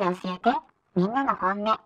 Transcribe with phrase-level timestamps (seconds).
[0.00, 0.58] で教えて、
[0.96, 1.78] みんなの本音。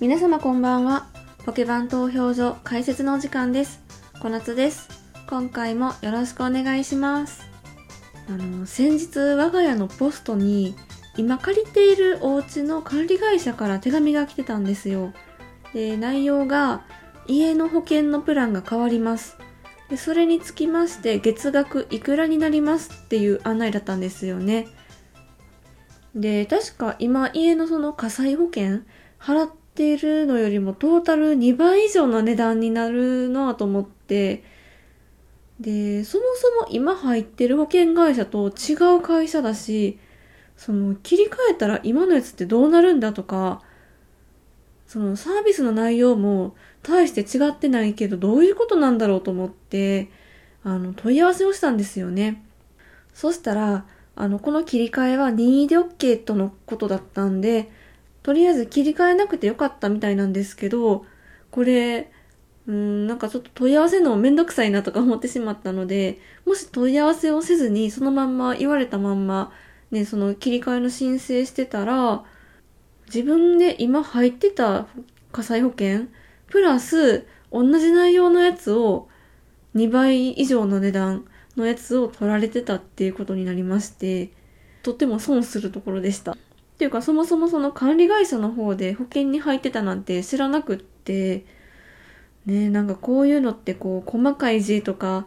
[0.00, 1.06] 皆様こんばんは。
[1.44, 3.82] ポケバン投票所解説のお時間です。
[4.20, 4.88] 小夏です。
[5.28, 7.42] 今回もよろしくお願いします。
[8.26, 10.74] あの、先日我が家のポストに
[11.18, 15.12] 今借りているお家の管理会社から手紙が来てたんですよ。
[15.74, 16.84] で、内容が
[17.26, 19.36] 家の保険のプランが変わります。
[19.90, 24.68] でそれにつきまして月額いくらになりますっていう案内だったんですよね。
[26.14, 28.80] で、確か今家のその火災保険
[29.18, 34.44] 払っているのよりもトータル2倍以上の値段になるなと思って、
[35.60, 39.98] で、そもそも今入ってる保険会社と違う会社だし、
[40.56, 43.62] その切り替えたら今のやつってどうなるんだとか、
[44.86, 50.10] そのサービスの内容も大して違ってないけどどういうことなんだろうと思って、
[50.62, 52.44] あの問い合わせをしたんですよね。
[53.12, 57.70] そしたら、あの、この切り替えは任意で OK とのことだったんで、
[58.22, 61.04] とりあえず切り替えなくてよかったみたいなんですけど、
[61.50, 62.10] これ、
[62.66, 69.52] うん、なんかちょっと問い合わせるのめんどくさいなとか思ってしまったので、もし問い合わせをせずにそのまんま言われたまんま、
[69.90, 72.24] ね、その切り替えの申請してたら、
[73.06, 74.86] 自分で今入ってた
[75.32, 76.06] 火災保険、
[76.46, 79.08] プラス同じ内容のやつを
[79.74, 81.26] 2倍以上の値段
[81.56, 84.30] のやつを取られてたっていうことになりまして、
[84.82, 86.32] とっても損するところでした。
[86.32, 86.36] っ
[86.76, 91.44] ていうかそもそもその管理会社の方で保険に入ってたなんて知らなくって、
[92.46, 95.26] ねなんかこういうのってこう細かい字とか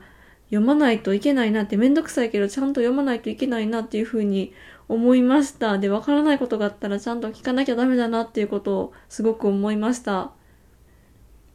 [0.50, 4.54] 読まないといけないなってめんどくさいけどちゃんと読まないといけないなっていうふうに
[4.88, 5.78] 思いました。
[5.78, 10.32] で、わからないことがあったらちゃんと聞かなきゃダメだなっていうことをすごく思いました。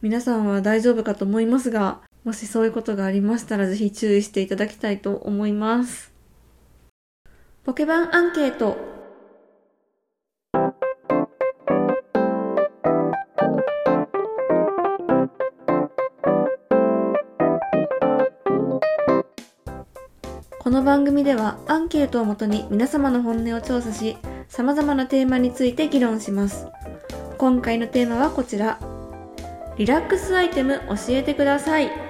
[0.01, 6.13] 皆さんは大丈夫かと思いますが、もしそういうことがありましたらぜひ注意していただきたいと思います。
[7.65, 8.77] ポケバンアンケート。
[20.59, 24.17] この番組ではアンケートをもとに皆様の本音を調査し、
[24.47, 26.67] 様々なテーマについて議論します。
[27.37, 28.79] 今回のテーマはこちら。
[29.77, 32.02] リラックスアイテム教えてください。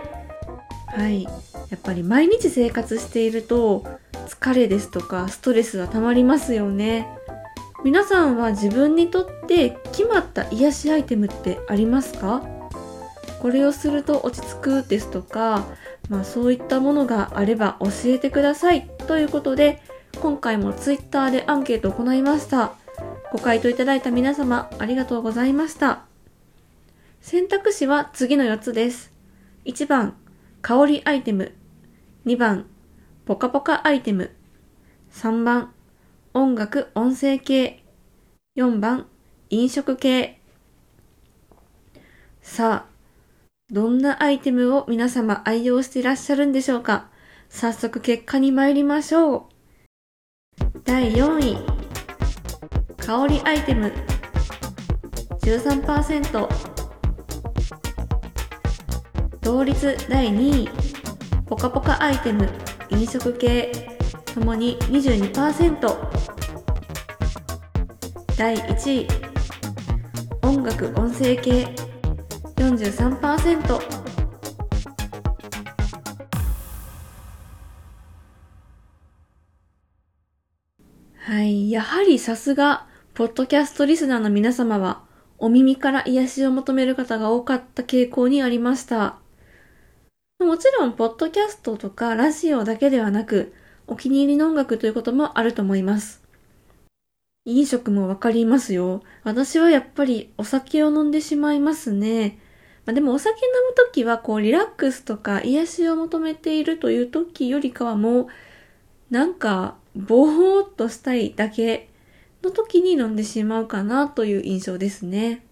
[0.95, 1.23] はい。
[1.23, 1.29] や
[1.75, 3.83] っぱり毎日生活していると
[4.27, 7.07] 疲れですとかストレスが溜まりますよね。
[7.83, 12.43] 皆さんは自分にとって決まった癒しアイテムってありますか？
[13.41, 15.65] これをすると落ち着くですとか、
[16.09, 19.81] まあそういったものがあれば教えてくださいということで
[20.21, 22.73] 今回も Twitter でアンケートを行いました。
[23.33, 26.03] ご回答いただいた皆様ありがとうございました。
[27.21, 29.11] 選択肢は次の4つです。
[29.65, 30.15] 1番、
[30.65, 31.51] 香りアイテム。
[32.25, 32.67] 2番、
[33.25, 34.33] ポカポカアイテム。
[35.11, 35.73] 3番、
[36.33, 37.83] 音楽音声系。
[38.55, 39.07] 4番、
[39.49, 40.39] 飲食系。
[42.41, 42.93] さあ、
[43.73, 47.09] どんなアイテムを皆様愛用していらっしゃるんでしょうか？
[47.49, 49.43] 早速結果に参りましょう。
[50.85, 51.57] 第4位、
[53.05, 53.91] 香りアイテム。
[55.41, 56.82] 13%。
[59.43, 60.69] 同率第2位、
[61.45, 62.47] ポカポカアイテム、
[62.89, 63.73] 飲食系、
[64.33, 65.97] ともに22%。
[68.37, 69.07] 第1位、
[70.43, 71.67] 音楽音声系、
[72.55, 73.81] 43%。
[81.17, 85.03] はい、やはりさすが、ポッドキャストリスナーの皆様は、
[85.37, 89.22] お耳から癒しを求める方が多かった傾向にありました。
[90.43, 93.53] もちろん、ポッドキャストとかラジオだけではなく、
[93.87, 96.23] お気に入りの音楽ということもあると思います。
[97.45, 99.01] 飲食もわかりますよ。
[99.23, 102.39] 私はやっぱりお酒を飲んでしまいますね。
[102.85, 108.27] まあ、でもお酒飲むときはこうリラックスとか癒しを求めているというときよりかはもう
[109.09, 111.89] なんかぼーっとしたいだけ
[112.41, 115.45] の時に飲んでしまうかなという印象ですね。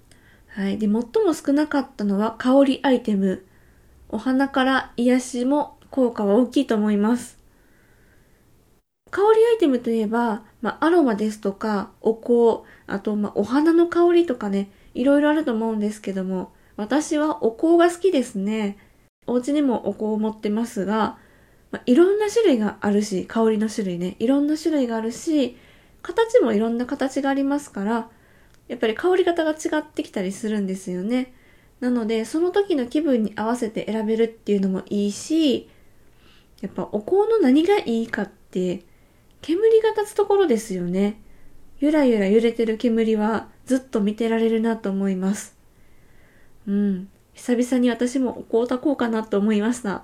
[0.47, 0.77] はい。
[0.77, 3.45] で、最も少なかったのは香りアイテム。
[4.13, 7.39] お花から癒しも効果は大きいと思います。
[9.09, 18.77] 香りアイテムといえば、まあ、アロマですとか、お香、あと、まあ、お花の香りとかね、いろいろあると思うんですけども、私はお香が好きですね。
[19.27, 21.17] お家にもお香を持ってますが、
[21.71, 25.57] まあ、いろんな種類があるし、香りの種類ね、いろんな種類があるし、
[26.01, 28.09] 形もいろんな形がありますから、
[28.67, 31.33] やっぱり香り方が違ってきたりするんですよね。
[31.81, 35.69] なので、その時の気分に合わせて選べるっていうのもいいし、
[36.61, 38.83] やっぱお香の何がいいかって、
[39.41, 41.19] 煙が立つところですよね。
[41.79, 45.57] ゆらゆら揺れてる煙はずっと見てられるなと思います。
[46.67, 47.09] うん。
[47.33, 50.03] 久々に私もお香を炊こうかなと思いました。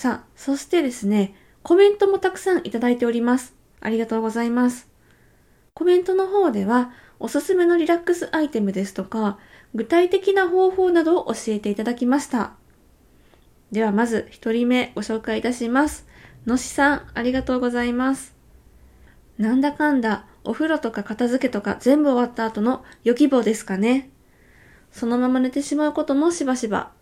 [0.00, 3.54] さあ、そしてですね、コメントもたくさんいただいております。
[3.82, 4.88] ありがとうございます。
[5.74, 9.38] コメントの方では、おすすめのリラックスアイテムですとか、
[9.74, 12.54] 具体的な方法などを教えていただきました。
[13.72, 16.06] ではまず一人目ご紹介いたします。
[16.46, 18.34] のしさん、ありがとうございます。
[19.36, 24.08] なんだかんだ、お風呂とか片付けとか全部終わった後の予期棒ですかね。
[24.92, 26.92] そのまま寝てしまうこともしばしば。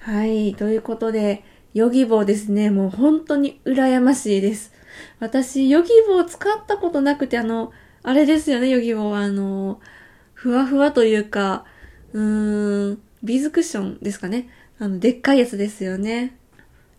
[0.00, 1.44] はい、ということで、
[1.74, 2.70] ヨギボーですね。
[2.70, 4.72] もう本当に羨ましいです。
[5.20, 7.72] 私、ヨギボー使ったことなくて、あの、
[8.02, 9.80] あれですよね、ヨギボーは、あの、
[10.34, 11.64] ふわふわというか、
[12.12, 14.48] うーん、ビーズクッションですかね。
[14.78, 16.36] あの、でっかいやつですよね。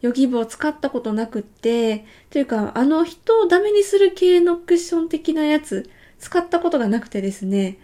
[0.01, 5.89] ヨギボー使ったことなくって、というか、あの人をダメにする系のクッション的なやつ、
[6.19, 7.79] 使ったことがなくてですね、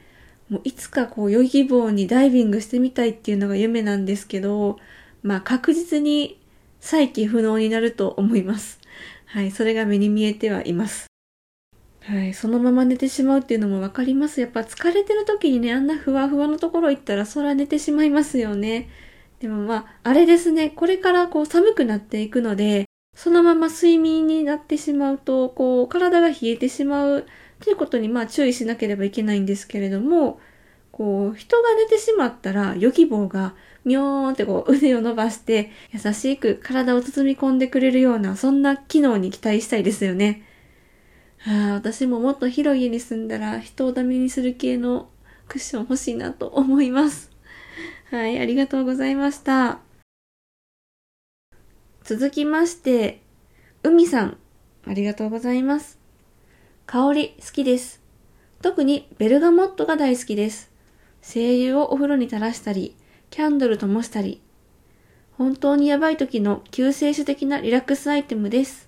[0.49, 4.77] もういつかこう、ヨギボーにダイビングしてみたいっていうのが夢なんですけど、
[5.23, 6.39] まあ確実に
[6.85, 8.79] 再起不能になると思います。
[9.25, 11.07] はい、それが目に見えてはいます。
[12.01, 14.39] はい、そのまま寝てしまうっていうのもわかります。
[14.39, 18.87] やっぱ疲れてる時にね、あんなふわふわのところ行ったらそら寝てしまいますよね。
[19.39, 22.85] でもまあ、あれですね、これからこう寒くなっていくので、
[23.15, 27.25] そのまま睡眠になってしまうと、こう、体が冷えてしまう
[27.61, 30.39] ということにまあ注意しなければいけないんですけれども、
[30.91, 33.55] こう、人が寝てしまったら、ヨギボーが、
[33.85, 40.43] みょーんってこう、腕を伸ばして、優しく体を包み込んでくれるような、そんな機能に期待したいですよね。
[41.37, 45.09] はあ、私ももっと広い家に住んだら、人をダメにする系の
[45.47, 47.31] クッション欲しいなと思います。
[48.09, 49.79] はい、ありがとうございました。
[52.03, 53.21] 続きまして、
[53.83, 54.37] 海さん、
[54.87, 55.99] ありがとうございます。
[56.87, 58.01] 香り好きです。
[58.61, 60.71] 特にベルガモットが大好きです。
[61.21, 62.95] 精油をお風呂に垂らしたり、
[63.35, 64.41] キャンドル灯したり、
[65.33, 68.87] 本当にやばい時の救世主的なリラックスアイテムです。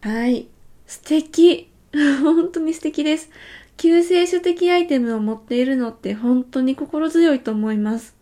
[0.00, 0.48] はい。
[0.88, 1.70] 素敵
[2.20, 3.30] 本当に素敵です。
[3.76, 8.16] 救世主的アイテムを持っているのって本当に心強いと思います。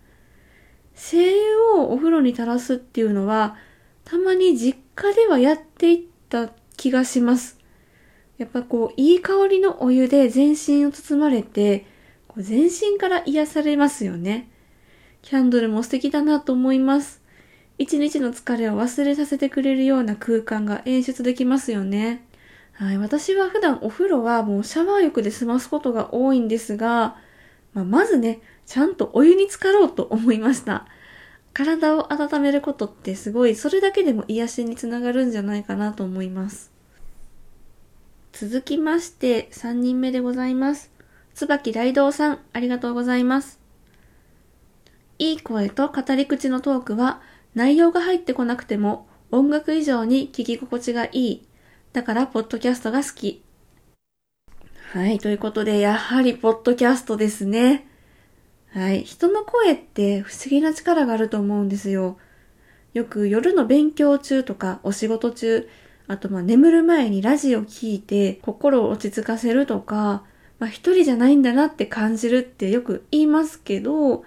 [0.94, 3.56] 精油をお風呂に垂らすっていうのは、
[4.04, 7.58] たまに実家ではやっていった気がします。
[8.36, 11.86] やっぱこう、いい香りのお湯で全身を包まれて、
[12.28, 14.50] こう全身から癒されますよね。
[15.26, 17.20] キャンドルも素敵だなと思います。
[17.78, 22.25] 一日の疲れを忘れさせてくれるような空間が演出できますよね。
[22.75, 27.17] はい、私は普段お風呂はもうシャワー浴で済ますことが多いんですが、
[27.75, 30.87] まあ、まずね、ちゃんとお湯に浸かろうと思いました。
[31.52, 36.71] 体を温めることってすごい、それだけでも癒しにつながるんじゃないかなと思います。
[38.33, 40.92] 続きまして、3人目でございます。
[41.35, 43.65] 椿大道さん、ありがとうございます。
[45.18, 47.20] いい声と語り口のトークは、
[47.54, 51.46] 内容が入ってこなくても、音楽以上に聞き心地がいい。
[51.92, 53.42] だから、ポッドキャストが好き。
[54.92, 57.87] はい、ということで、やはり、ポッドキャストですね。
[58.73, 62.18] はい、人の声って不思議な力があると思うんですよ。
[62.92, 65.66] よく夜の勉強中とか、お仕事中、
[66.08, 70.25] あとまあ眠る前にラジオ聞いて心を落ち着かせるとか、
[70.58, 74.25] まあ一人じゃないんだなって感じるってよく言いますけど、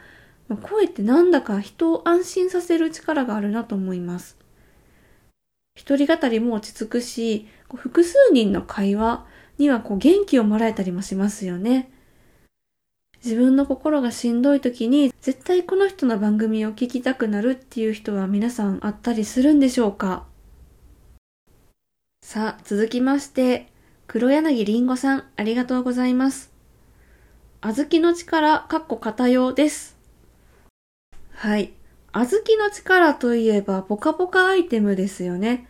[0.58, 4.38] 声ってなんだか人を安心させる力があるなと思います。
[5.76, 9.26] 一人語りも落ち着くし、複数人の会話
[9.58, 11.92] にはこう元気をもらえたりもしますよね。
[13.24, 20.26] 自分の心がしんどい時に絶対この人の番組を聞きたくなるっていう人は皆さんあったりするんでしょうか？
[22.24, 23.68] さあ、続きまして、
[24.08, 26.54] 黒柳りんごさん、ありがとうございます。
[27.62, 29.99] 小豆の力、かっこ片用です。
[31.40, 31.72] はい。
[32.12, 35.70] 小豆の力といえば、ポカポカアイテムですよね。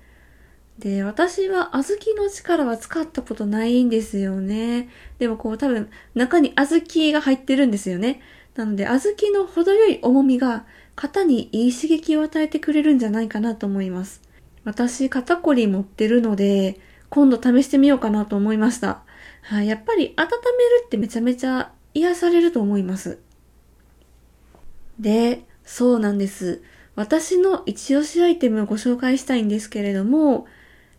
[0.80, 4.90] で、私は小豆の力は使ったことないんですよね。
[5.20, 8.20] でもこう多分、中に小豆が入ってるんですよね。
[8.56, 14.24] なので、小豆の程よい重みが、肩にいい刺激を与えてくれるんじゃないかなと思います。
[14.64, 19.04] 私、肩こり持ってるので、今度試してみようかなと思いました。
[19.44, 23.20] はい、やっぱり温めるってめちゃめちゃ癒されると思います。
[25.00, 26.64] で、そうなんです。
[26.96, 30.48] 私の一押しアイテムをご紹介したいんですけれども、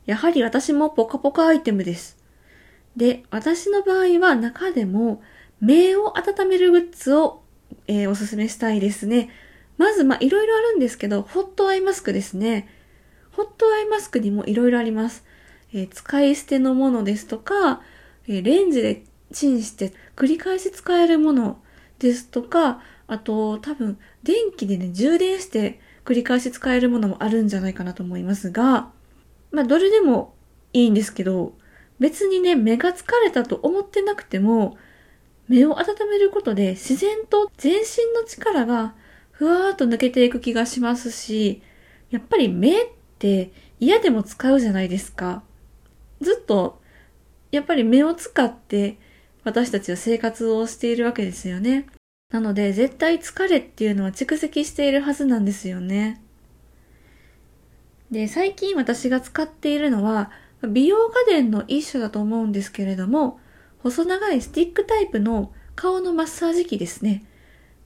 [0.06, 2.16] やはり私もポカポカアイテムです。
[2.96, 5.22] で、私の場合は中でも
[5.60, 7.42] 目を温めるグッズを、
[7.88, 9.30] えーおすすめしたいですね。
[9.76, 12.68] まず、まあ、いろいろあるんですけど、ホットアイマスクですね。
[13.32, 15.24] ホットアイマスクにもいろいろあります。
[15.74, 17.82] えー使い捨てのものですとか、
[18.28, 21.60] えーレンジでチンして繰り返し使えるもの
[21.98, 28.92] ですとか、あと多分電気でね、充電して繰り返し使えるものもあるんじゃないかなと思いますが、
[29.50, 30.34] まあどれでも
[30.72, 31.54] いいんですけど、
[31.98, 34.78] 別にね、目が疲れたと思ってなくても、
[35.48, 38.94] 目を温めることで自然と全身の力が
[39.32, 41.62] ふわーっと抜けていく気がしますし、
[42.10, 42.86] やっぱり目っ
[43.18, 43.50] て
[43.80, 45.42] 嫌でも使うじゃないですか。
[46.20, 46.80] ずっと、
[47.50, 48.98] やっぱり目を使って
[49.42, 51.86] 私たちは生活をしているわけですよね。
[52.30, 56.22] なので絶対疲れっていうのは蓄積しているはずなんですよね。
[58.10, 60.30] で、最近私が使っているのは
[60.62, 63.40] 美容家電の一種だと思うんですけれども、
[63.82, 67.24] 細長いスティックタイプの顔のマッサージ機ですね。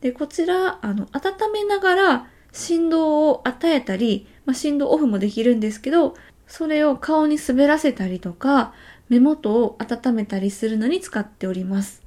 [0.00, 6.14] で、こちら、あの、温めながら振動を与えたり、まあ、振動オフもできるんですけど、
[6.46, 8.74] それを顔に滑らせたりとか、
[9.08, 12.03] 目元を温めたりするのに使っております。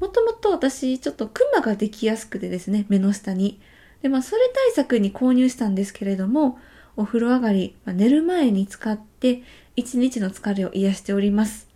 [0.00, 3.60] もともと私、ちょっとクマができやすくてですね、目の下に。
[4.02, 6.58] で、まあ、それ対策に購入したんですけれども、
[6.96, 9.42] お風呂上がり、まあ寝る前に使って、
[9.76, 11.68] 一日の疲れを癒しております。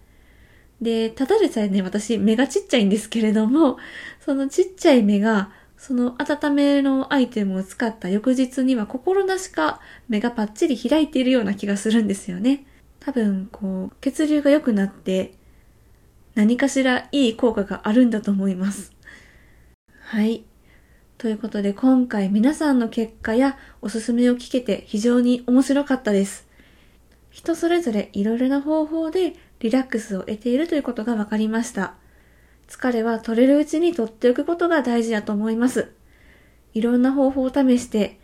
[0.80, 3.76] で、ただでさえね、私、目がちっちゃいんですけれども、
[4.20, 12.66] そのちっちゃい目が、その温めのアイテムを使った翌日には心なしか目がパッチリ開いているような気がするんですよね。
[12.98, 15.32] 多分、こう、血流が良くなって、
[16.40, 18.94] 何かしらいい効果があるんだと思います。
[20.00, 20.42] はい。
[21.18, 26.48] ということで今回皆さんの結果やおすすめを聞けて非常に面白かったです。
[27.28, 31.92] 人それぞれいろいろな方法でリラックスを得ているということが分かりました。
[32.68, 35.92] 疲れは取れるうちに取っておくことが大事だと思います。
[36.72, 38.18] いろんな方法を試して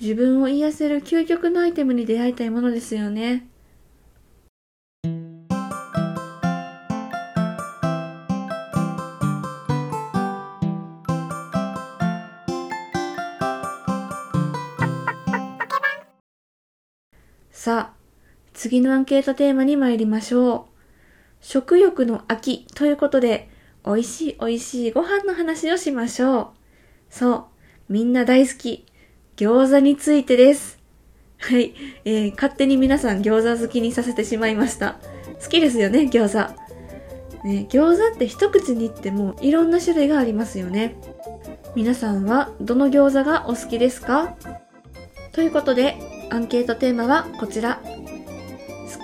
[0.00, 3.46] 自分を癒せる究極のアイテムに出会いたいものですよね。
[18.60, 20.64] 次のアンケートテーマに参りましょう。
[21.40, 23.48] 食欲の秋ということで、
[23.86, 26.48] 美味しい美味しいご飯の話をしましょう。
[27.08, 27.44] そう、
[27.88, 28.84] みんな大好き、
[29.38, 30.78] 餃子についてです。
[31.38, 31.72] はい、
[32.04, 34.98] えー、勝手に皆さん餃子好きにさせてしまいました。
[35.42, 37.48] 好きですよね、餃子。
[37.48, 41.00] ね、餃子って一口に言ってもいろんな種類がありますよね。
[41.74, 44.36] 皆さんはどの餃子がお好きですか？
[45.32, 45.96] ということで、
[46.28, 47.80] アンケートテーマはこちら。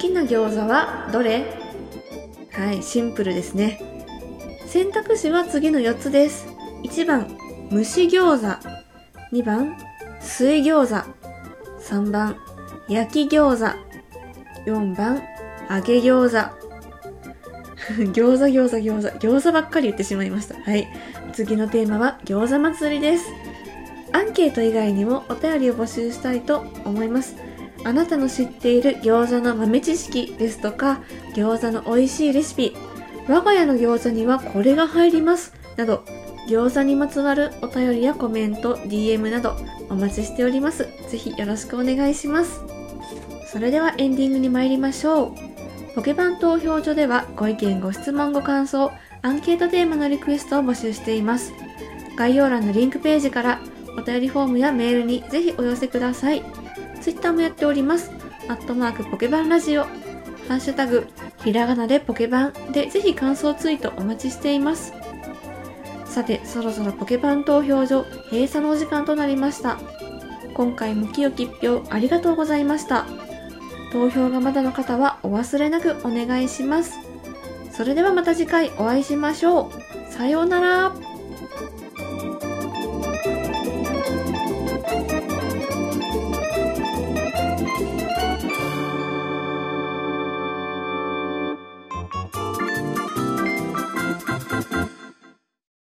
[0.06, 1.44] 好きな餃子はどれ？
[2.52, 3.80] はい、シンプルですね。
[4.64, 6.46] 選択肢は次の4つです。
[6.84, 7.36] 1番、
[7.72, 8.68] 蒸し餃子。
[9.36, 9.76] 2番、
[10.20, 11.10] 水餃子。
[11.82, 12.36] 3番、
[12.88, 14.70] 焼き餃子。
[14.70, 15.22] 4番、
[15.68, 16.54] 揚げ餃子。
[18.14, 19.26] 餃子餃子餃子。
[19.26, 20.54] 餃子ばっかり言ってしまいました。
[20.54, 20.86] はい。
[21.32, 23.24] 次のテーマは餃子祭りです。
[24.12, 27.34] アンケート以外にもお便りを募集したいと思います。
[27.86, 31.02] あなたの知っている餃子の豆知識ですとか、
[31.36, 32.76] 餃子の美味しいレシピ、
[33.28, 36.04] 我が家の餃子にはこれが入ります、など、
[36.48, 39.56] 餃子にまつわるお便りやコメント、DM など
[39.88, 40.88] お待ちしております。
[41.08, 42.60] ぜひよろしくお願いします。
[43.46, 45.32] それではエンディングに参りましょう。
[45.94, 48.90] ポケバン投票所ではご意見、ご質問、ご感想、
[49.22, 51.52] アンケートテーマのリクエストを募集しています。
[52.16, 53.60] 概要欄のリンクページから
[53.96, 56.42] お便りフォームやメールにぜひお寄せください。
[57.06, 58.10] ツイッターもやっております。
[58.48, 59.84] アットマークポケバンラジオ。
[59.84, 59.90] ハ
[60.48, 61.06] ッシュタグ、
[61.44, 64.92] ひらがなでポケバンでぜひ感想ツイートお待ちしています。
[66.04, 69.78] さて、そろそろポケバン投票所閉鎖のお時間となりました。
[70.54, 73.06] 今回も清き一票ありがとうございました。
[73.92, 76.98] 投票がまだの方はお忘れなくお願いします。
[77.70, 79.70] それではまた次回お会いしましょ
[80.08, 80.12] う。
[80.12, 81.05] さようなら。